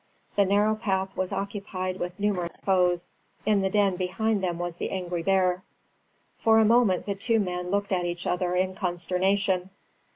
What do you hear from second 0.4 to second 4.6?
narrow path was occupied with numerous foes. In the den behind them